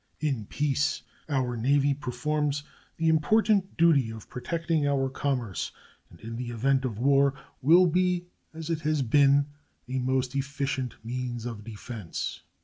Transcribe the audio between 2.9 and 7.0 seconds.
the important duty of protecting our commerce, and in the event of